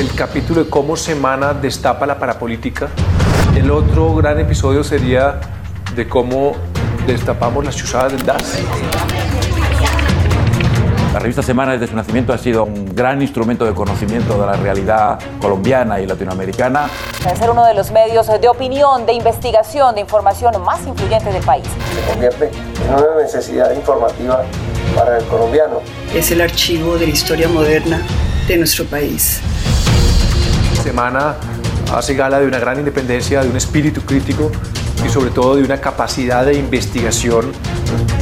el 0.00 0.14
capítulo 0.14 0.64
de 0.64 0.70
cómo 0.70 0.96
Semana 0.96 1.52
destapa 1.52 2.06
la 2.06 2.18
parapolítica. 2.18 2.88
El 3.54 3.70
otro 3.70 4.14
gran 4.14 4.40
episodio 4.40 4.82
sería 4.82 5.38
de 5.94 6.08
cómo 6.08 6.52
destapamos 7.06 7.62
las 7.66 7.76
chuzadas 7.76 8.12
del 8.12 8.24
DAS. 8.24 8.60
La 11.12 11.18
revista 11.18 11.42
Semana 11.42 11.72
desde 11.72 11.88
su 11.88 11.96
nacimiento 11.96 12.32
ha 12.32 12.38
sido 12.38 12.64
un 12.64 12.94
gran 12.94 13.20
instrumento 13.20 13.66
de 13.66 13.74
conocimiento 13.74 14.40
de 14.40 14.46
la 14.46 14.54
realidad 14.54 15.18
colombiana 15.38 16.00
y 16.00 16.06
latinoamericana. 16.06 16.88
Debe 17.22 17.36
ser 17.36 17.50
uno 17.50 17.66
de 17.66 17.74
los 17.74 17.90
medios 17.90 18.26
de 18.26 18.48
opinión, 18.48 19.04
de 19.04 19.12
investigación, 19.12 19.94
de 19.96 20.00
información 20.00 20.62
más 20.62 20.86
influyentes 20.86 21.34
del 21.34 21.42
país. 21.42 21.66
Se 21.94 22.10
convierte 22.10 22.50
en 22.86 22.94
una 22.94 23.22
necesidad 23.22 23.70
informativa 23.76 24.44
para 24.96 25.18
el 25.18 25.24
colombiano. 25.26 25.82
Es 26.14 26.30
el 26.30 26.40
archivo 26.40 26.96
de 26.96 27.06
la 27.06 27.12
historia 27.12 27.48
moderna 27.48 28.00
de 28.48 28.56
nuestro 28.56 28.86
país. 28.86 29.42
Semana 30.82 31.36
hace 31.92 32.14
gala 32.14 32.40
de 32.40 32.46
una 32.46 32.58
gran 32.58 32.78
independencia, 32.78 33.42
de 33.42 33.50
un 33.50 33.56
espíritu 33.56 34.00
crítico 34.02 34.50
y 35.04 35.08
sobre 35.10 35.30
todo 35.30 35.56
de 35.56 35.62
una 35.62 35.80
capacidad 35.80 36.46
de 36.46 36.54
investigación 36.54 37.52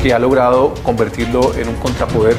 que 0.02 0.12
ha 0.12 0.18
logrado 0.18 0.74
convertirlo 0.82 1.54
en 1.54 1.68
un 1.68 1.76
contrapoder 1.76 2.36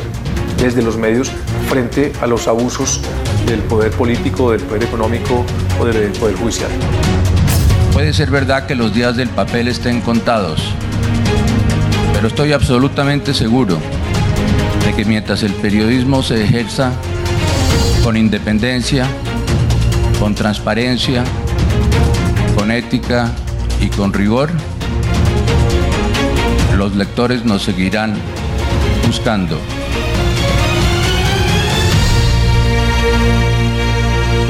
desde 0.57 0.81
los 0.81 0.97
medios 0.97 1.31
frente 1.69 2.11
a 2.21 2.27
los 2.27 2.47
abusos 2.47 3.01
del 3.45 3.59
poder 3.61 3.91
político, 3.91 4.51
del 4.51 4.61
poder 4.61 4.83
económico 4.83 5.45
o 5.79 5.85
del 5.85 6.11
poder 6.11 6.35
judicial. 6.35 6.71
Puede 7.93 8.13
ser 8.13 8.29
verdad 8.29 8.65
que 8.65 8.75
los 8.75 8.93
días 8.93 9.15
del 9.15 9.29
papel 9.29 9.67
estén 9.67 10.01
contados, 10.01 10.61
pero 12.13 12.27
estoy 12.27 12.51
absolutamente 12.53 13.33
seguro 13.33 13.77
de 14.85 14.93
que 14.93 15.05
mientras 15.05 15.43
el 15.43 15.53
periodismo 15.53 16.23
se 16.23 16.43
ejerza 16.43 16.91
con 18.03 18.17
independencia, 18.17 19.07
con 20.19 20.35
transparencia, 20.35 21.23
con 22.55 22.71
ética 22.71 23.31
y 23.80 23.88
con 23.88 24.13
rigor, 24.13 24.52
los 26.77 26.95
lectores 26.95 27.45
nos 27.45 27.63
seguirán 27.63 28.16
buscando. 29.07 29.57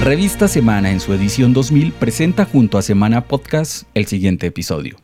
Revista 0.01 0.47
Semana 0.47 0.91
en 0.91 0.99
su 0.99 1.13
edición 1.13 1.53
2000 1.53 1.91
presenta 1.93 2.45
junto 2.45 2.77
a 2.77 2.81
Semana 2.81 3.25
Podcast 3.25 3.83
el 3.93 4.07
siguiente 4.07 4.47
episodio. 4.47 4.97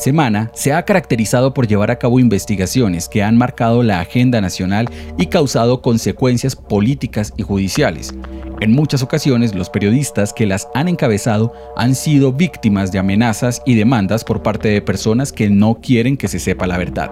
Semana 0.00 0.50
se 0.54 0.72
ha 0.72 0.82
caracterizado 0.86 1.52
por 1.52 1.66
llevar 1.68 1.90
a 1.90 1.98
cabo 1.98 2.20
investigaciones 2.20 3.06
que 3.06 3.22
han 3.22 3.36
marcado 3.36 3.82
la 3.82 4.00
agenda 4.00 4.40
nacional 4.40 4.88
y 5.18 5.26
causado 5.26 5.82
consecuencias 5.82 6.56
políticas 6.56 7.34
y 7.36 7.42
judiciales. 7.42 8.14
En 8.62 8.72
muchas 8.72 9.02
ocasiones 9.02 9.54
los 9.54 9.68
periodistas 9.68 10.32
que 10.32 10.46
las 10.46 10.68
han 10.74 10.88
encabezado 10.88 11.52
han 11.76 11.94
sido 11.94 12.32
víctimas 12.32 12.92
de 12.92 12.98
amenazas 12.98 13.60
y 13.66 13.74
demandas 13.74 14.24
por 14.24 14.42
parte 14.42 14.68
de 14.68 14.80
personas 14.80 15.34
que 15.34 15.50
no 15.50 15.74
quieren 15.82 16.16
que 16.16 16.28
se 16.28 16.38
sepa 16.38 16.66
la 16.66 16.78
verdad. 16.78 17.10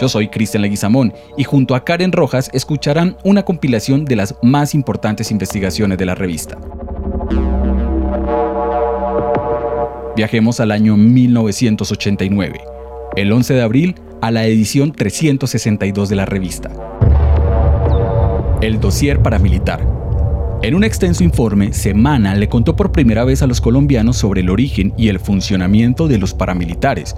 Yo 0.00 0.08
soy 0.08 0.30
Cristian 0.30 0.62
Leguizamón 0.62 1.14
y 1.36 1.44
junto 1.44 1.76
a 1.76 1.84
Karen 1.84 2.10
Rojas 2.10 2.50
escucharán 2.52 3.16
una 3.22 3.44
compilación 3.44 4.04
de 4.04 4.16
las 4.16 4.34
más 4.42 4.74
importantes 4.74 5.30
investigaciones 5.30 5.98
de 5.98 6.06
la 6.06 6.16
revista. 6.16 6.58
Viajemos 10.16 10.60
al 10.60 10.70
año 10.70 10.96
1989, 10.96 12.60
el 13.16 13.32
11 13.32 13.54
de 13.54 13.62
abril 13.62 13.94
a 14.22 14.30
la 14.30 14.46
edición 14.46 14.92
362 14.92 16.08
de 16.08 16.14
la 16.14 16.24
revista. 16.24 16.70
El 18.60 18.78
dossier 18.78 19.20
paramilitar. 19.22 19.84
En 20.62 20.76
un 20.76 20.84
extenso 20.84 21.24
informe, 21.24 21.72
Semana 21.72 22.36
le 22.36 22.48
contó 22.48 22.76
por 22.76 22.92
primera 22.92 23.24
vez 23.24 23.42
a 23.42 23.48
los 23.48 23.60
colombianos 23.60 24.16
sobre 24.16 24.42
el 24.42 24.50
origen 24.50 24.94
y 24.96 25.08
el 25.08 25.18
funcionamiento 25.18 26.06
de 26.06 26.18
los 26.18 26.32
paramilitares, 26.32 27.16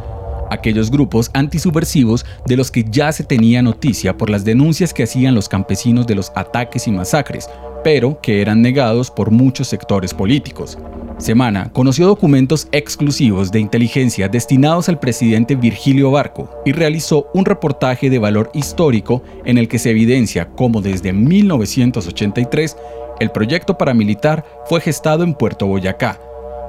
aquellos 0.50 0.91
grupos 0.91 1.31
antisubversivos 1.34 2.25
de 2.47 2.56
los 2.56 2.70
que 2.70 2.87
ya 2.91 3.12
se 3.12 3.25
tenía 3.25 3.60
noticia 3.60 4.16
por 4.16 4.31
las 4.31 4.47
denuncias 4.47 4.94
que 4.94 5.03
hacían 5.03 5.34
los 5.34 5.50
campesinos 5.50 6.06
de 6.06 6.15
los 6.15 6.32
ataques 6.34 6.88
y 6.88 6.93
masacres, 6.93 7.50
pero 7.84 8.22
que 8.22 8.41
eran 8.41 8.62
negados 8.62 9.10
por 9.10 9.31
muchos 9.31 9.69
sectores 9.69 10.15
políticos. 10.15 10.78
Semana 11.19 11.72
conoció 11.72 12.06
documentos 12.06 12.69
exclusivos 12.72 13.50
de 13.50 13.59
inteligencia 13.59 14.28
destinados 14.28 14.91
al 14.91 14.99
presidente 14.99 15.54
Virgilio 15.56 16.10
Barco 16.10 16.50
y 16.66 16.72
realizó 16.72 17.28
un 17.32 17.47
reportaje 17.47 18.10
de 18.10 18.19
valor 18.19 18.50
histórico 18.53 19.22
en 19.47 19.56
el 19.56 19.66
que 19.66 19.78
se 19.78 19.91
evidencia 19.91 20.50
cómo 20.50 20.82
desde 20.82 21.15
1983 21.15 22.76
el 23.19 23.31
proyecto 23.31 23.78
paramilitar 23.78 24.44
fue 24.66 24.82
gestado 24.82 25.25
en 25.25 25.32
Puerto 25.32 25.66
Boyacá, 25.66 26.21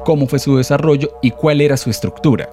cómo 0.06 0.28
fue 0.28 0.40
su 0.40 0.56
desarrollo 0.56 1.12
y 1.22 1.32
cuál 1.32 1.60
era 1.60 1.76
su 1.76 1.90
estructura. 1.90 2.50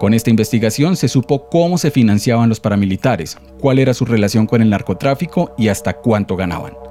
Con 0.00 0.14
esta 0.14 0.30
investigación 0.30 0.96
se 0.96 1.08
supo 1.08 1.50
cómo 1.50 1.76
se 1.76 1.90
financiaban 1.90 2.48
los 2.48 2.58
paramilitares, 2.58 3.36
cuál 3.60 3.78
era 3.78 3.92
su 3.92 4.06
relación 4.06 4.46
con 4.46 4.62
el 4.62 4.70
narcotráfico 4.70 5.54
y 5.58 5.68
hasta 5.68 5.92
cuánto 5.92 6.36
ganaban. 6.36 6.83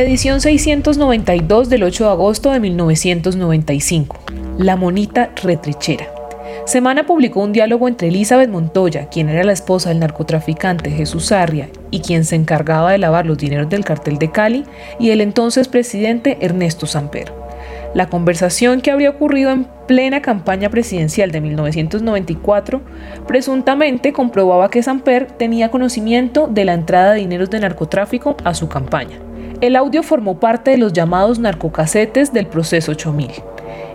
Edición 0.00 0.40
692 0.40 1.68
del 1.68 1.82
8 1.82 2.04
de 2.04 2.10
agosto 2.10 2.52
de 2.52 2.60
1995. 2.60 4.16
La 4.56 4.76
monita 4.76 5.30
retrechera. 5.42 6.06
Semana 6.66 7.04
publicó 7.04 7.42
un 7.42 7.52
diálogo 7.52 7.88
entre 7.88 8.06
Elizabeth 8.06 8.48
Montoya, 8.48 9.08
quien 9.08 9.28
era 9.28 9.42
la 9.42 9.52
esposa 9.52 9.88
del 9.88 9.98
narcotraficante 9.98 10.92
Jesús 10.92 11.32
Arria 11.32 11.68
y 11.90 11.98
quien 11.98 12.24
se 12.24 12.36
encargaba 12.36 12.92
de 12.92 12.98
lavar 12.98 13.26
los 13.26 13.38
dineros 13.38 13.68
del 13.70 13.84
cartel 13.84 14.18
de 14.18 14.30
Cali, 14.30 14.64
y 15.00 15.10
el 15.10 15.20
entonces 15.20 15.66
presidente 15.66 16.38
Ernesto 16.42 16.86
Samper. 16.86 17.32
La 17.92 18.08
conversación 18.08 18.82
que 18.82 18.92
habría 18.92 19.10
ocurrido 19.10 19.50
en 19.50 19.66
plena 19.88 20.22
campaña 20.22 20.70
presidencial 20.70 21.32
de 21.32 21.40
1994 21.40 22.82
presuntamente 23.26 24.12
comprobaba 24.12 24.70
que 24.70 24.80
Samper 24.84 25.26
tenía 25.26 25.72
conocimiento 25.72 26.46
de 26.46 26.64
la 26.64 26.74
entrada 26.74 27.14
de 27.14 27.20
dineros 27.20 27.50
de 27.50 27.58
narcotráfico 27.58 28.36
a 28.44 28.54
su 28.54 28.68
campaña. 28.68 29.18
El 29.60 29.74
audio 29.74 30.04
formó 30.04 30.38
parte 30.38 30.70
de 30.70 30.78
los 30.78 30.92
llamados 30.92 31.40
narcocasetes 31.40 32.32
del 32.32 32.46
proceso 32.46 32.92
8000. 32.92 33.30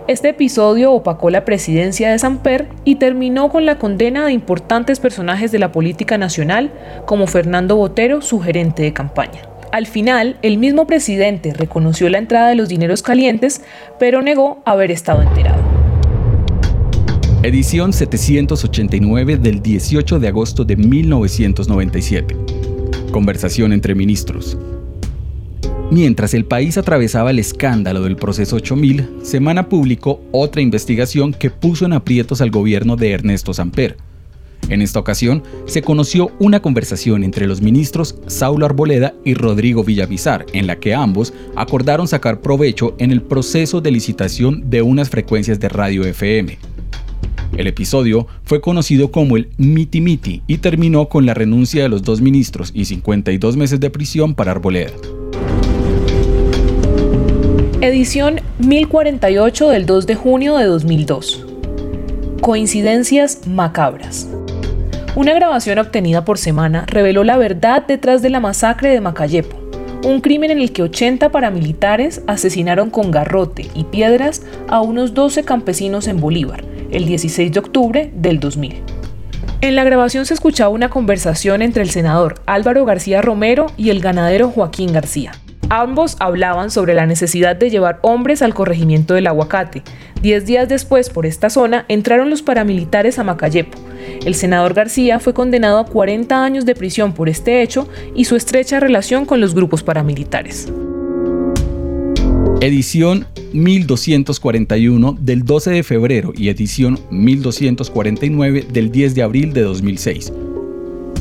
Este 0.06 0.28
episodio 0.28 0.92
opacó 0.92 1.30
la 1.30 1.46
presidencia 1.46 2.10
de 2.10 2.18
Samper 2.18 2.68
y 2.84 2.96
terminó 2.96 3.48
con 3.48 3.64
la 3.64 3.78
condena 3.78 4.26
de 4.26 4.32
importantes 4.32 5.00
personajes 5.00 5.52
de 5.52 5.58
la 5.58 5.72
política 5.72 6.18
nacional 6.18 6.70
como 7.06 7.26
Fernando 7.26 7.76
Botero, 7.76 8.20
su 8.20 8.40
gerente 8.40 8.82
de 8.82 8.92
campaña. 8.92 9.40
Al 9.72 9.86
final, 9.86 10.36
el 10.42 10.58
mismo 10.58 10.86
presidente 10.86 11.54
reconoció 11.54 12.10
la 12.10 12.18
entrada 12.18 12.50
de 12.50 12.56
los 12.56 12.68
dineros 12.68 13.02
calientes, 13.02 13.62
pero 13.98 14.20
negó 14.20 14.58
haber 14.66 14.90
estado 14.90 15.22
enterado. 15.22 15.62
Edición 17.42 17.94
789 17.94 19.38
del 19.38 19.62
18 19.62 20.18
de 20.18 20.28
agosto 20.28 20.66
de 20.66 20.76
1997. 20.76 22.36
Conversación 23.10 23.72
entre 23.72 23.94
ministros. 23.94 24.58
Mientras 25.90 26.34
el 26.34 26.44
país 26.44 26.78
atravesaba 26.78 27.30
el 27.30 27.38
escándalo 27.38 28.02
del 28.02 28.16
proceso 28.16 28.56
8000, 28.56 29.20
Semana 29.22 29.68
publicó 29.68 30.20
otra 30.32 30.62
investigación 30.62 31.32
que 31.32 31.50
puso 31.50 31.84
en 31.84 31.92
aprietos 31.92 32.40
al 32.40 32.50
gobierno 32.50 32.96
de 32.96 33.12
Ernesto 33.12 33.54
Samper 33.54 33.96
en 34.70 34.82
esta 34.82 34.98
ocasión, 34.98 35.42
se 35.66 35.82
conoció 35.82 36.30
una 36.38 36.60
conversación 36.60 37.24
entre 37.24 37.46
los 37.46 37.60
ministros 37.60 38.16
Saulo 38.26 38.66
Arboleda 38.66 39.14
y 39.24 39.34
Rodrigo 39.34 39.84
Villavizar, 39.84 40.46
en 40.52 40.66
la 40.66 40.76
que 40.76 40.94
ambos 40.94 41.34
acordaron 41.54 42.08
sacar 42.08 42.40
provecho 42.40 42.94
en 42.98 43.10
el 43.10 43.22
proceso 43.22 43.80
de 43.80 43.90
licitación 43.90 44.70
de 44.70 44.82
unas 44.82 45.10
frecuencias 45.10 45.60
de 45.60 45.68
radio 45.68 46.04
FM. 46.04 46.58
El 47.56 47.66
episodio 47.66 48.26
fue 48.44 48.60
conocido 48.60 49.12
como 49.12 49.36
el 49.36 49.50
Miti 49.58 50.00
Miti 50.00 50.42
y 50.46 50.58
terminó 50.58 51.08
con 51.08 51.24
la 51.26 51.34
renuncia 51.34 51.82
de 51.82 51.88
los 51.88 52.02
dos 52.02 52.20
ministros 52.20 52.72
y 52.74 52.86
52 52.86 53.56
meses 53.56 53.78
de 53.80 53.90
prisión 53.90 54.34
para 54.34 54.52
Arboleda. 54.52 54.92
Edición 57.84 58.40
1048 58.60 59.68
del 59.68 59.84
2 59.84 60.06
de 60.06 60.14
junio 60.14 60.56
de 60.56 60.64
2002. 60.64 61.44
Coincidencias 62.40 63.46
macabras. 63.46 64.26
Una 65.14 65.34
grabación 65.34 65.78
obtenida 65.78 66.24
por 66.24 66.38
Semana 66.38 66.86
reveló 66.86 67.24
la 67.24 67.36
verdad 67.36 67.84
detrás 67.86 68.22
de 68.22 68.30
la 68.30 68.40
masacre 68.40 68.88
de 68.88 69.02
Macayepo, 69.02 69.58
un 70.02 70.22
crimen 70.22 70.50
en 70.50 70.60
el 70.60 70.72
que 70.72 70.82
80 70.82 71.28
paramilitares 71.28 72.22
asesinaron 72.26 72.88
con 72.88 73.10
garrote 73.10 73.68
y 73.74 73.84
piedras 73.84 74.40
a 74.66 74.80
unos 74.80 75.12
12 75.12 75.44
campesinos 75.44 76.08
en 76.08 76.22
Bolívar, 76.22 76.64
el 76.90 77.04
16 77.04 77.52
de 77.52 77.58
octubre 77.58 78.10
del 78.14 78.40
2000. 78.40 78.76
En 79.60 79.76
la 79.76 79.84
grabación 79.84 80.24
se 80.24 80.32
escuchaba 80.32 80.70
una 80.70 80.88
conversación 80.88 81.60
entre 81.60 81.82
el 81.82 81.90
senador 81.90 82.40
Álvaro 82.46 82.86
García 82.86 83.20
Romero 83.20 83.66
y 83.76 83.90
el 83.90 84.00
ganadero 84.00 84.48
Joaquín 84.48 84.90
García. 84.90 85.32
Ambos 85.70 86.16
hablaban 86.20 86.70
sobre 86.70 86.94
la 86.94 87.06
necesidad 87.06 87.56
de 87.56 87.70
llevar 87.70 87.98
hombres 88.02 88.42
al 88.42 88.54
corregimiento 88.54 89.14
del 89.14 89.26
aguacate. 89.26 89.82
Diez 90.20 90.46
días 90.46 90.68
después, 90.68 91.10
por 91.10 91.26
esta 91.26 91.50
zona, 91.50 91.84
entraron 91.88 92.30
los 92.30 92.42
paramilitares 92.42 93.18
a 93.18 93.24
Macayepo 93.24 93.78
El 94.24 94.34
senador 94.34 94.74
García 94.74 95.20
fue 95.20 95.34
condenado 95.34 95.78
a 95.78 95.86
40 95.86 96.44
años 96.44 96.66
de 96.66 96.74
prisión 96.74 97.12
por 97.12 97.28
este 97.28 97.62
hecho 97.62 97.88
y 98.14 98.24
su 98.24 98.36
estrecha 98.36 98.80
relación 98.80 99.24
con 99.26 99.40
los 99.40 99.54
grupos 99.54 99.82
paramilitares. 99.82 100.72
Edición 102.60 103.26
1241 103.52 105.16
del 105.20 105.44
12 105.44 105.70
de 105.70 105.82
febrero 105.82 106.32
y 106.34 106.48
edición 106.48 106.98
1249 107.10 108.66
del 108.72 108.90
10 108.90 109.14
de 109.14 109.22
abril 109.22 109.52
de 109.52 109.62
2006. 109.62 110.32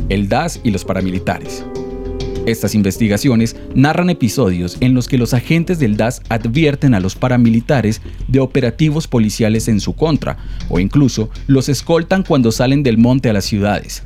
El 0.09 0.29
DAS 0.29 0.59
y 0.63 0.71
los 0.71 0.85
paramilitares. 0.85 1.65
Estas 2.45 2.75
investigaciones 2.75 3.55
narran 3.73 4.09
episodios 4.09 4.77
en 4.81 4.93
los 4.93 5.07
que 5.07 5.17
los 5.17 5.33
agentes 5.33 5.79
del 5.79 5.95
DAS 5.95 6.21
advierten 6.27 6.93
a 6.93 6.99
los 6.99 7.15
paramilitares 7.15 8.01
de 8.27 8.41
operativos 8.41 9.07
policiales 9.07 9.69
en 9.69 9.79
su 9.79 9.93
contra 9.93 10.37
o 10.69 10.79
incluso 10.79 11.29
los 11.47 11.69
escoltan 11.69 12.23
cuando 12.23 12.51
salen 12.51 12.83
del 12.83 12.97
monte 12.97 13.29
a 13.29 13.33
las 13.33 13.45
ciudades. 13.45 14.03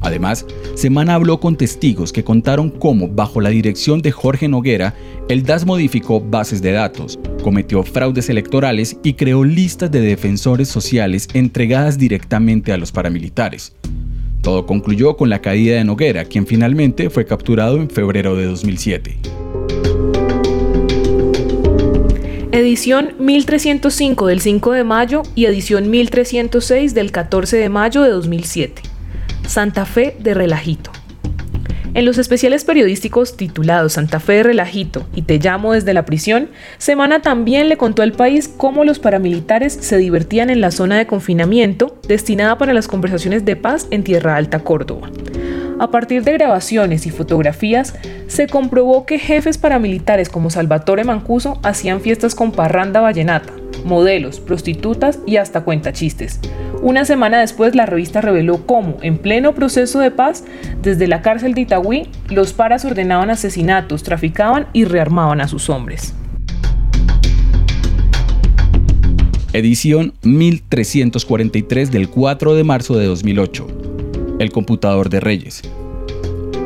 Además, 0.00 0.46
Semana 0.74 1.14
habló 1.14 1.38
con 1.40 1.56
testigos 1.56 2.12
que 2.12 2.24
contaron 2.24 2.70
cómo, 2.70 3.06
bajo 3.06 3.40
la 3.40 3.50
dirección 3.50 4.02
de 4.02 4.10
Jorge 4.10 4.48
Noguera, 4.48 4.94
el 5.28 5.44
DAS 5.44 5.64
modificó 5.64 6.20
bases 6.20 6.60
de 6.60 6.72
datos, 6.72 7.20
cometió 7.44 7.82
fraudes 7.84 8.28
electorales 8.28 8.96
y 9.04 9.12
creó 9.12 9.44
listas 9.44 9.90
de 9.90 10.00
defensores 10.00 10.68
sociales 10.68 11.28
entregadas 11.34 11.98
directamente 11.98 12.72
a 12.72 12.78
los 12.78 12.90
paramilitares. 12.90 13.74
Todo 14.42 14.66
concluyó 14.66 15.16
con 15.16 15.30
la 15.30 15.40
caída 15.40 15.76
de 15.76 15.84
Noguera, 15.84 16.24
quien 16.24 16.48
finalmente 16.48 17.10
fue 17.10 17.24
capturado 17.24 17.76
en 17.76 17.88
febrero 17.88 18.34
de 18.34 18.46
2007. 18.46 19.18
Edición 22.50 23.14
1305 23.20 24.26
del 24.26 24.40
5 24.40 24.72
de 24.72 24.84
mayo 24.84 25.22
y 25.36 25.46
edición 25.46 25.88
1306 25.90 26.92
del 26.92 27.12
14 27.12 27.56
de 27.56 27.68
mayo 27.68 28.02
de 28.02 28.10
2007. 28.10 28.82
Santa 29.46 29.86
Fe 29.86 30.16
de 30.18 30.34
Relajito. 30.34 30.90
En 31.94 32.06
los 32.06 32.16
especiales 32.16 32.64
periodísticos 32.64 33.36
titulados 33.36 33.92
Santa 33.94 34.18
Fe 34.18 34.42
Relajito 34.42 35.06
y 35.14 35.22
Te 35.22 35.38
llamo 35.38 35.74
desde 35.74 35.92
la 35.92 36.06
prisión, 36.06 36.48
Semana 36.78 37.20
también 37.20 37.68
le 37.68 37.76
contó 37.76 38.00
al 38.02 38.12
país 38.12 38.48
cómo 38.48 38.84
los 38.84 38.98
paramilitares 38.98 39.74
se 39.74 39.98
divertían 39.98 40.48
en 40.48 40.62
la 40.62 40.70
zona 40.70 40.96
de 40.96 41.06
confinamiento 41.06 41.98
destinada 42.08 42.56
para 42.56 42.72
las 42.72 42.88
conversaciones 42.88 43.44
de 43.44 43.56
paz 43.56 43.88
en 43.90 44.04
Tierra 44.04 44.36
Alta, 44.36 44.60
Córdoba. 44.60 45.10
A 45.78 45.90
partir 45.90 46.22
de 46.22 46.32
grabaciones 46.32 47.06
y 47.06 47.10
fotografías, 47.10 47.94
se 48.26 48.46
comprobó 48.46 49.04
que 49.04 49.18
jefes 49.18 49.58
paramilitares 49.58 50.30
como 50.30 50.48
Salvatore 50.48 51.04
Mancuso 51.04 51.60
hacían 51.62 52.00
fiestas 52.00 52.34
con 52.34 52.52
parranda 52.52 53.00
vallenata, 53.00 53.52
modelos, 53.84 54.40
prostitutas 54.40 55.18
y 55.26 55.36
hasta 55.36 55.62
cuentachistes. 55.62 56.40
Una 56.82 57.04
semana 57.04 57.40
después, 57.40 57.74
la 57.74 57.86
revista 57.86 58.20
reveló 58.20 58.66
cómo, 58.66 58.96
en 59.02 59.18
pleno 59.18 59.54
proceso 59.54 60.00
de 60.00 60.10
paz, 60.10 60.44
desde 60.82 61.06
la 61.06 61.22
cárcel 61.22 61.54
de 61.54 61.62
Itagüí, 61.62 62.08
los 62.28 62.52
paras 62.52 62.84
ordenaban 62.84 63.30
asesinatos, 63.30 64.02
traficaban 64.02 64.66
y 64.72 64.84
rearmaban 64.84 65.40
a 65.40 65.48
sus 65.48 65.70
hombres. 65.70 66.14
Edición 69.54 70.14
1343 70.22 71.92
del 71.92 72.08
4 72.08 72.54
de 72.54 72.64
marzo 72.64 72.96
de 72.96 73.04
2008. 73.04 73.66
El 74.38 74.50
computador 74.50 75.10
de 75.10 75.20
Reyes. 75.20 75.62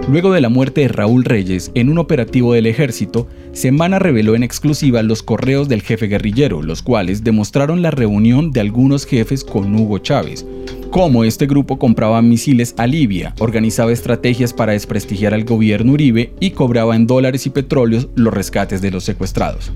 Luego 0.09 0.33
de 0.33 0.41
la 0.41 0.49
muerte 0.49 0.83
de 0.83 0.89
Raúl 0.89 1.25
Reyes 1.25 1.73
en 1.75 1.89
un 1.89 1.99
operativo 1.99 2.55
del 2.55 2.67
ejército, 2.67 3.27
Semana 3.56 3.99
reveló 3.99 4.37
en 4.37 4.43
exclusiva 4.43 5.03
los 5.03 5.23
correos 5.23 5.67
del 5.67 5.81
jefe 5.81 6.08
guerrillero, 6.08 6.61
los 6.61 6.82
cuales 6.82 7.25
demostraron 7.25 7.81
la 7.81 7.91
reunión 7.91 8.50
de 8.50 8.61
algunos 8.61 9.06
jefes 9.06 9.44
con 9.44 9.75
Hugo 9.75 9.97
Chávez, 9.97 10.44
cómo 10.91 11.25
este 11.25 11.47
grupo 11.47 11.79
compraba 11.79 12.20
misiles 12.20 12.75
a 12.76 12.87
Libia, 12.87 13.35
organizaba 13.38 13.93
estrategias 13.93 14.53
para 14.53 14.73
desprestigiar 14.73 15.32
al 15.32 15.44
gobierno 15.44 15.93
Uribe 15.93 16.35
y 16.38 16.50
cobraba 16.50 16.97
en 16.97 17.06
dólares 17.06 17.47
y 17.47 17.50
petróleos 17.50 18.11
los 18.14 18.35
rescates 18.35 18.82
de 18.82 18.91
los 18.91 19.05
secuestrados. 19.05 19.73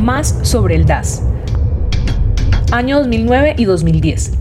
Más 0.00 0.38
sobre 0.42 0.76
el 0.76 0.86
DAS. 0.86 1.24
Año 2.70 2.98
2009 2.98 3.56
y 3.58 3.64
2010. 3.64 4.32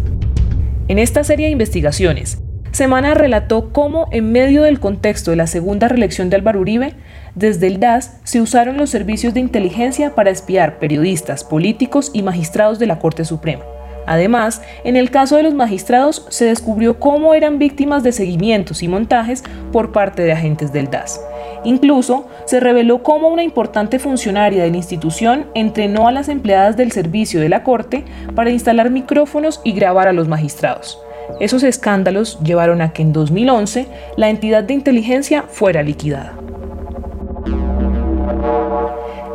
En 0.88 1.00
esta 1.00 1.24
serie 1.24 1.48
de 1.48 1.54
investigaciones, 1.54 2.38
Semana 2.76 3.14
relató 3.14 3.72
cómo, 3.72 4.10
en 4.12 4.34
medio 4.34 4.64
del 4.64 4.82
contexto 4.82 5.32
de 5.32 5.38
la 5.38 5.48
segunda 5.48 5.88
reelección 5.88 6.30
de 6.30 6.36
Álvaro 6.36 6.60
Uribe, 6.60 6.92
desde 7.34 7.68
el 7.68 7.80
DAS 7.80 8.18
se 8.26 8.42
usaron 8.42 8.76
los 8.76 8.90
servicios 8.90 9.34
de 9.34 9.40
inteligencia 9.40 10.14
para 10.14 10.30
espiar 10.30 10.78
periodistas, 10.78 11.46
políticos 11.46 12.12
y 12.14 12.22
magistrados 12.22 12.78
de 12.78 12.88
la 12.88 13.00
Corte 13.00 13.24
Suprema. 13.24 13.64
Además, 14.08 14.62
en 14.84 14.98
el 14.98 15.10
caso 15.10 15.38
de 15.38 15.44
los 15.44 15.54
magistrados 15.54 16.26
se 16.28 16.44
descubrió 16.44 17.00
cómo 17.00 17.34
eran 17.34 17.60
víctimas 17.60 18.04
de 18.04 18.12
seguimientos 18.12 18.84
y 18.84 18.90
montajes 18.90 19.42
por 19.72 19.94
parte 19.94 20.24
de 20.24 20.34
agentes 20.34 20.74
del 20.74 20.92
DAS. 20.92 21.22
Incluso 21.64 22.28
se 22.44 22.60
reveló 22.60 23.04
cómo 23.04 23.30
una 23.30 23.44
importante 23.44 24.00
funcionaria 24.00 24.64
de 24.64 24.72
la 24.72 24.76
institución 24.76 25.46
entrenó 25.56 26.10
a 26.10 26.12
las 26.12 26.28
empleadas 26.28 26.76
del 26.76 26.92
servicio 26.92 27.40
de 27.40 27.48
la 27.48 27.64
Corte 27.64 28.04
para 28.36 28.50
instalar 28.50 28.90
micrófonos 28.90 29.62
y 29.64 29.72
grabar 29.72 30.10
a 30.10 30.14
los 30.14 30.28
magistrados. 30.28 31.00
Esos 31.40 31.64
escándalos 31.64 32.40
llevaron 32.44 32.82
a 32.82 32.94
que 32.94 33.02
en 33.02 33.14
2011 33.14 33.88
la 34.18 34.30
entidad 34.30 34.64
de 34.64 34.74
inteligencia 34.74 35.44
fuera 35.44 35.84
liquidada. 35.84 36.34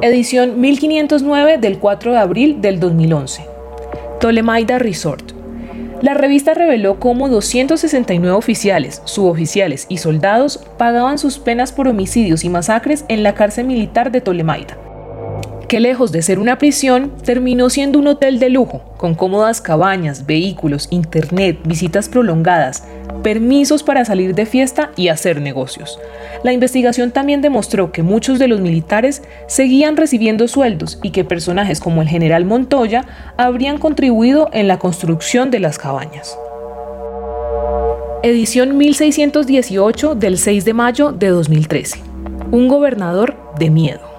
Edición 0.03 0.61
1509 0.61 1.59
del 1.59 1.79
4 1.79 2.13
de 2.13 2.19
abril 2.19 2.61
del 2.61 2.81
2011. 2.81 3.45
Tolemaida 4.19 4.79
Resort. 4.79 5.33
La 6.01 6.15
revista 6.15 6.55
reveló 6.55 6.99
cómo 6.99 7.29
269 7.29 8.35
oficiales, 8.35 9.03
suboficiales 9.05 9.85
y 9.91 9.99
soldados 9.99 10.67
pagaban 10.79 11.19
sus 11.19 11.39
penas 11.39 11.73
por 11.73 11.89
homicidios 11.89 12.45
y 12.45 12.49
masacres 12.49 13.05
en 13.09 13.23
la 13.23 13.35
cárcel 13.35 13.67
militar 13.67 14.11
de 14.11 14.23
Tolemaida 14.23 14.79
que 15.70 15.78
lejos 15.78 16.11
de 16.11 16.20
ser 16.20 16.40
una 16.40 16.58
prisión, 16.58 17.12
terminó 17.25 17.70
siendo 17.70 18.00
un 18.00 18.08
hotel 18.08 18.40
de 18.40 18.50
lujo, 18.50 18.82
con 18.96 19.14
cómodas 19.14 19.61
cabañas, 19.61 20.26
vehículos, 20.26 20.88
internet, 20.90 21.61
visitas 21.64 22.08
prolongadas, 22.08 22.82
permisos 23.22 23.84
para 23.84 24.05
salir 24.05 24.34
de 24.34 24.46
fiesta 24.46 24.90
y 24.96 25.06
hacer 25.06 25.40
negocios. 25.40 25.96
La 26.43 26.52
investigación 26.52 27.12
también 27.12 27.40
demostró 27.40 27.93
que 27.93 28.02
muchos 28.02 28.40
de 28.40 28.49
los 28.49 28.58
militares 28.58 29.22
seguían 29.46 29.96
recibiendo 29.96 30.49
sueldos 30.49 30.99
y 31.05 31.11
que 31.11 31.22
personajes 31.22 31.78
como 31.78 32.02
el 32.02 32.08
general 32.08 32.44
Montoya 32.44 33.05
habrían 33.37 33.78
contribuido 33.78 34.50
en 34.52 34.67
la 34.67 34.81
construcción 34.81 35.52
de 35.52 35.61
las 35.61 35.78
cabañas. 35.78 36.37
Edición 38.25 38.76
1618 38.76 40.17
del 40.17 40.36
6 40.36 40.65
de 40.65 40.74
mayo 40.74 41.12
de 41.12 41.29
2013. 41.29 42.03
Un 42.50 42.67
gobernador 42.67 43.36
de 43.56 43.70
miedo. 43.70 44.09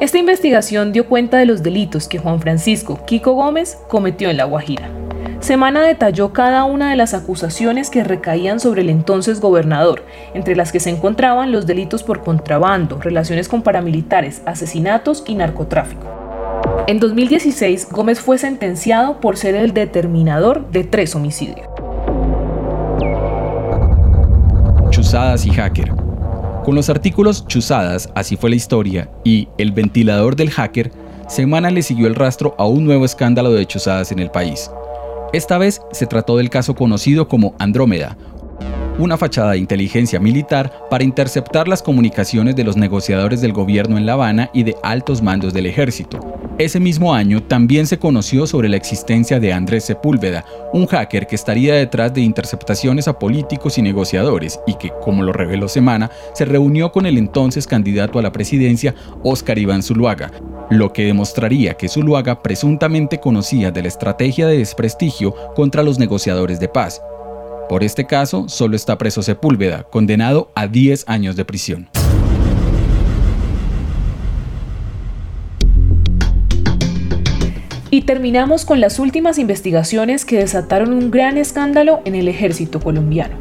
Esta 0.00 0.18
investigación 0.18 0.92
dio 0.92 1.06
cuenta 1.06 1.38
de 1.38 1.46
los 1.46 1.62
delitos 1.62 2.08
que 2.08 2.18
Juan 2.18 2.40
Francisco 2.40 2.98
Kiko 3.06 3.34
Gómez 3.34 3.78
cometió 3.88 4.28
en 4.28 4.36
La 4.36 4.44
Guajira. 4.44 4.90
Semana 5.38 5.82
detalló 5.82 6.32
cada 6.32 6.64
una 6.64 6.90
de 6.90 6.96
las 6.96 7.14
acusaciones 7.14 7.90
que 7.90 8.02
recaían 8.02 8.58
sobre 8.58 8.82
el 8.82 8.90
entonces 8.90 9.40
gobernador, 9.40 10.02
entre 10.34 10.56
las 10.56 10.72
que 10.72 10.80
se 10.80 10.90
encontraban 10.90 11.52
los 11.52 11.66
delitos 11.66 12.02
por 12.02 12.24
contrabando, 12.24 12.98
relaciones 12.98 13.48
con 13.48 13.62
paramilitares, 13.62 14.42
asesinatos 14.46 15.22
y 15.28 15.36
narcotráfico. 15.36 16.06
En 16.88 16.98
2016, 16.98 17.88
Gómez 17.90 18.20
fue 18.20 18.36
sentenciado 18.38 19.20
por 19.20 19.36
ser 19.36 19.54
el 19.54 19.74
determinador 19.74 20.70
de 20.70 20.84
tres 20.84 21.14
homicidios. 21.14 21.68
Chuzadas 24.90 25.46
y 25.46 25.50
hacker. 25.50 26.03
Con 26.64 26.74
los 26.74 26.88
artículos 26.88 27.46
Chuzadas, 27.46 28.08
Así 28.14 28.38
fue 28.38 28.48
la 28.48 28.56
historia 28.56 29.10
y 29.22 29.48
El 29.58 29.72
ventilador 29.72 30.34
del 30.34 30.50
hacker, 30.50 30.90
Semana 31.28 31.70
le 31.70 31.82
siguió 31.82 32.06
el 32.06 32.14
rastro 32.14 32.54
a 32.58 32.66
un 32.66 32.86
nuevo 32.86 33.04
escándalo 33.04 33.52
de 33.52 33.66
chuzadas 33.66 34.12
en 34.12 34.18
el 34.18 34.30
país. 34.30 34.70
Esta 35.34 35.58
vez 35.58 35.82
se 35.92 36.06
trató 36.06 36.38
del 36.38 36.48
caso 36.48 36.74
conocido 36.74 37.28
como 37.28 37.54
Andrómeda, 37.58 38.16
una 38.98 39.16
fachada 39.16 39.52
de 39.52 39.58
inteligencia 39.58 40.20
militar 40.20 40.72
para 40.90 41.04
interceptar 41.04 41.66
las 41.66 41.82
comunicaciones 41.82 42.54
de 42.56 42.64
los 42.64 42.76
negociadores 42.76 43.40
del 43.40 43.52
gobierno 43.52 43.98
en 43.98 44.06
La 44.06 44.12
Habana 44.12 44.50
y 44.52 44.62
de 44.62 44.76
altos 44.82 45.22
mandos 45.22 45.52
del 45.52 45.66
ejército. 45.66 46.20
Ese 46.56 46.78
mismo 46.78 47.12
año 47.12 47.42
también 47.42 47.88
se 47.88 47.98
conoció 47.98 48.46
sobre 48.46 48.68
la 48.68 48.76
existencia 48.76 49.40
de 49.40 49.52
Andrés 49.52 49.86
Sepúlveda, 49.86 50.44
un 50.72 50.86
hacker 50.86 51.26
que 51.26 51.34
estaría 51.34 51.74
detrás 51.74 52.14
de 52.14 52.20
interceptaciones 52.20 53.08
a 53.08 53.18
políticos 53.18 53.76
y 53.78 53.82
negociadores 53.82 54.60
y 54.64 54.74
que, 54.74 54.92
como 55.02 55.24
lo 55.24 55.32
reveló 55.32 55.66
Semana, 55.66 56.12
se 56.32 56.44
reunió 56.44 56.92
con 56.92 57.06
el 57.06 57.18
entonces 57.18 57.66
candidato 57.66 58.20
a 58.20 58.22
la 58.22 58.30
presidencia, 58.30 58.94
Óscar 59.24 59.58
Iván 59.58 59.82
Zuluaga, 59.82 60.30
lo 60.70 60.92
que 60.92 61.04
demostraría 61.06 61.74
que 61.74 61.88
Zuluaga 61.88 62.40
presuntamente 62.40 63.18
conocía 63.18 63.72
de 63.72 63.82
la 63.82 63.88
estrategia 63.88 64.46
de 64.46 64.58
desprestigio 64.58 65.34
contra 65.56 65.82
los 65.82 65.98
negociadores 65.98 66.60
de 66.60 66.68
paz. 66.68 67.02
Por 67.68 67.82
este 67.82 68.06
caso, 68.06 68.48
solo 68.48 68.76
está 68.76 68.98
preso 68.98 69.22
Sepúlveda, 69.22 69.84
condenado 69.84 70.50
a 70.54 70.66
10 70.66 71.04
años 71.08 71.34
de 71.34 71.44
prisión. 71.44 71.88
Y 77.90 78.02
terminamos 78.02 78.64
con 78.64 78.80
las 78.80 78.98
últimas 78.98 79.38
investigaciones 79.38 80.24
que 80.24 80.38
desataron 80.38 80.92
un 80.92 81.10
gran 81.10 81.38
escándalo 81.38 82.00
en 82.04 82.16
el 82.16 82.28
ejército 82.28 82.80
colombiano. 82.80 83.36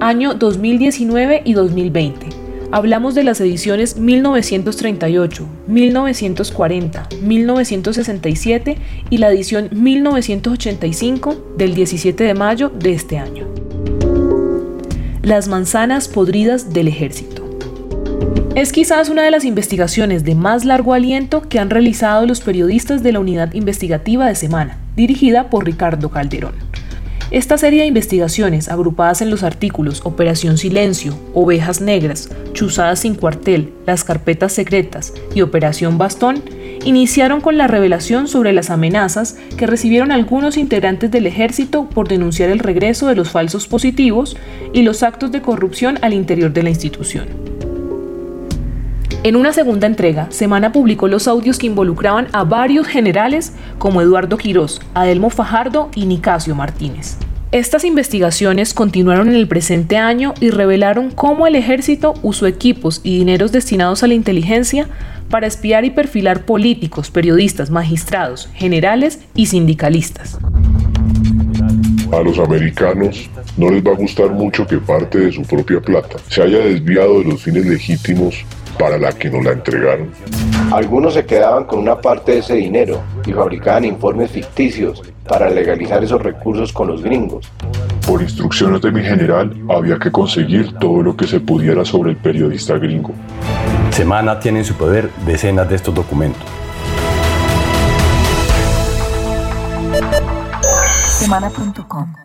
Año 0.00 0.34
2019 0.34 1.42
y 1.44 1.52
2020. 1.52 2.33
Hablamos 2.74 3.14
de 3.14 3.22
las 3.22 3.40
ediciones 3.40 3.98
1938, 3.98 5.46
1940, 5.68 7.08
1967 7.22 8.78
y 9.10 9.18
la 9.18 9.30
edición 9.30 9.68
1985 9.70 11.52
del 11.56 11.76
17 11.76 12.24
de 12.24 12.34
mayo 12.34 12.70
de 12.70 12.92
este 12.94 13.18
año. 13.18 13.46
Las 15.22 15.46
manzanas 15.46 16.08
podridas 16.08 16.72
del 16.72 16.88
ejército. 16.88 17.48
Es 18.56 18.72
quizás 18.72 19.08
una 19.08 19.22
de 19.22 19.30
las 19.30 19.44
investigaciones 19.44 20.24
de 20.24 20.34
más 20.34 20.64
largo 20.64 20.94
aliento 20.94 21.42
que 21.42 21.60
han 21.60 21.70
realizado 21.70 22.26
los 22.26 22.40
periodistas 22.40 23.04
de 23.04 23.12
la 23.12 23.20
Unidad 23.20 23.54
Investigativa 23.54 24.26
de 24.26 24.34
Semana, 24.34 24.78
dirigida 24.96 25.48
por 25.48 25.64
Ricardo 25.64 26.10
Calderón. 26.10 26.63
Esta 27.34 27.58
serie 27.58 27.80
de 27.80 27.88
investigaciones, 27.88 28.68
agrupadas 28.68 29.20
en 29.20 29.28
los 29.28 29.42
artículos 29.42 30.02
Operación 30.04 30.56
Silencio, 30.56 31.18
Ovejas 31.34 31.80
Negras, 31.80 32.30
Chuzadas 32.52 33.00
sin 33.00 33.16
cuartel, 33.16 33.72
Las 33.86 34.04
carpetas 34.04 34.52
secretas 34.52 35.12
y 35.34 35.42
Operación 35.42 35.98
Bastón, 35.98 36.44
iniciaron 36.84 37.40
con 37.40 37.58
la 37.58 37.66
revelación 37.66 38.28
sobre 38.28 38.52
las 38.52 38.70
amenazas 38.70 39.36
que 39.56 39.66
recibieron 39.66 40.12
algunos 40.12 40.56
integrantes 40.56 41.10
del 41.10 41.26
ejército 41.26 41.88
por 41.88 42.06
denunciar 42.06 42.50
el 42.50 42.60
regreso 42.60 43.08
de 43.08 43.16
los 43.16 43.30
falsos 43.30 43.66
positivos 43.66 44.36
y 44.72 44.82
los 44.82 45.02
actos 45.02 45.32
de 45.32 45.42
corrupción 45.42 45.98
al 46.02 46.12
interior 46.12 46.52
de 46.52 46.62
la 46.62 46.70
institución. 46.70 47.53
En 49.24 49.36
una 49.36 49.54
segunda 49.54 49.86
entrega, 49.86 50.30
Semana 50.30 50.70
publicó 50.70 51.08
los 51.08 51.28
audios 51.28 51.58
que 51.58 51.66
involucraban 51.66 52.28
a 52.32 52.44
varios 52.44 52.86
generales 52.86 53.54
como 53.78 54.02
Eduardo 54.02 54.36
Quirós, 54.36 54.82
Adelmo 54.92 55.30
Fajardo 55.30 55.88
y 55.94 56.04
Nicasio 56.04 56.54
Martínez. 56.54 57.16
Estas 57.50 57.84
investigaciones 57.84 58.74
continuaron 58.74 59.28
en 59.28 59.36
el 59.36 59.48
presente 59.48 59.96
año 59.96 60.34
y 60.40 60.50
revelaron 60.50 61.10
cómo 61.10 61.46
el 61.46 61.56
ejército 61.56 62.12
usó 62.20 62.46
equipos 62.46 63.00
y 63.02 63.16
dineros 63.16 63.50
destinados 63.50 64.02
a 64.02 64.08
la 64.08 64.12
inteligencia 64.12 64.88
para 65.30 65.46
espiar 65.46 65.86
y 65.86 65.90
perfilar 65.90 66.44
políticos, 66.44 67.10
periodistas, 67.10 67.70
magistrados, 67.70 68.50
generales 68.52 69.20
y 69.34 69.46
sindicalistas. 69.46 70.38
A 72.12 72.20
los 72.20 72.38
americanos 72.38 73.30
no 73.56 73.70
les 73.70 73.82
va 73.82 73.92
a 73.92 73.96
gustar 73.96 74.30
mucho 74.32 74.66
que 74.66 74.76
parte 74.76 75.18
de 75.18 75.32
su 75.32 75.44
propia 75.44 75.80
plata 75.80 76.18
se 76.28 76.42
haya 76.42 76.58
desviado 76.58 77.20
de 77.20 77.24
los 77.24 77.40
fines 77.40 77.64
legítimos 77.64 78.44
para 78.78 78.98
la 78.98 79.12
que 79.12 79.30
nos 79.30 79.44
la 79.44 79.52
entregaron. 79.52 80.10
Algunos 80.72 81.14
se 81.14 81.24
quedaban 81.24 81.64
con 81.64 81.78
una 81.78 82.00
parte 82.00 82.32
de 82.32 82.38
ese 82.38 82.54
dinero 82.54 83.02
y 83.26 83.32
fabricaban 83.32 83.84
informes 83.84 84.30
ficticios 84.30 85.02
para 85.26 85.48
legalizar 85.48 86.02
esos 86.02 86.20
recursos 86.22 86.72
con 86.72 86.88
los 86.88 87.02
gringos. 87.02 87.50
Por 88.06 88.20
instrucciones 88.20 88.82
de 88.82 88.90
mi 88.90 89.02
general, 89.02 89.54
había 89.68 89.98
que 89.98 90.10
conseguir 90.10 90.74
todo 90.78 91.02
lo 91.02 91.16
que 91.16 91.26
se 91.26 91.40
pudiera 91.40 91.84
sobre 91.84 92.10
el 92.10 92.16
periodista 92.16 92.76
gringo. 92.76 93.12
Semana 93.90 94.38
tiene 94.38 94.60
en 94.60 94.64
su 94.64 94.74
poder 94.74 95.10
decenas 95.24 95.68
de 95.68 95.76
estos 95.76 95.94
documentos. 95.94 96.42
Semana.com 101.18 102.24